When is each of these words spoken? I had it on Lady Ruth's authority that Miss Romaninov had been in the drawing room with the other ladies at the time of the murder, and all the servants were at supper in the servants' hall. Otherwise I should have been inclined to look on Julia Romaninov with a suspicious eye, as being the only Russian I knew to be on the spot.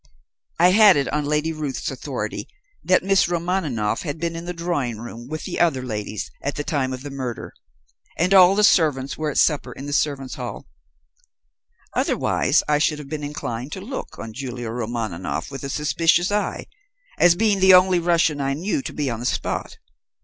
I 0.59 0.69
had 0.69 0.97
it 0.97 1.07
on 1.09 1.25
Lady 1.25 1.53
Ruth's 1.53 1.91
authority 1.91 2.47
that 2.83 3.03
Miss 3.03 3.27
Romaninov 3.27 4.01
had 4.01 4.17
been 4.17 4.35
in 4.35 4.45
the 4.45 4.51
drawing 4.53 4.97
room 4.97 5.27
with 5.27 5.43
the 5.43 5.59
other 5.59 5.83
ladies 5.83 6.31
at 6.41 6.55
the 6.55 6.63
time 6.63 6.91
of 6.91 7.03
the 7.03 7.11
murder, 7.11 7.53
and 8.17 8.33
all 8.33 8.55
the 8.55 8.63
servants 8.63 9.15
were 9.15 9.29
at 9.29 9.37
supper 9.37 9.71
in 9.71 9.85
the 9.85 9.93
servants' 9.93 10.33
hall. 10.33 10.65
Otherwise 11.93 12.63
I 12.67 12.79
should 12.79 12.97
have 12.97 13.09
been 13.09 13.23
inclined 13.23 13.73
to 13.73 13.81
look 13.81 14.17
on 14.17 14.33
Julia 14.33 14.71
Romaninov 14.71 15.51
with 15.51 15.63
a 15.63 15.69
suspicious 15.69 16.31
eye, 16.31 16.65
as 17.19 17.35
being 17.35 17.59
the 17.59 17.75
only 17.75 17.99
Russian 17.99 18.41
I 18.41 18.55
knew 18.55 18.81
to 18.81 18.93
be 18.93 19.07
on 19.11 19.19
the 19.19 19.27
spot. 19.27 19.77